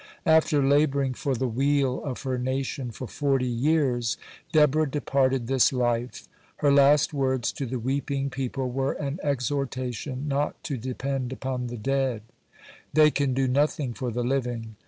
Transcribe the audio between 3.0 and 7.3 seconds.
forty years, Deborah departed this life. Her last